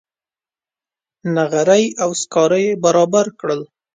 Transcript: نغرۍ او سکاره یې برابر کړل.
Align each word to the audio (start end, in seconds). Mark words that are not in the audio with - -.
نغرۍ 1.35 1.85
او 2.03 2.09
سکاره 2.21 2.59
یې 2.65 2.71
برابر 2.83 3.25
کړل. 3.39 3.61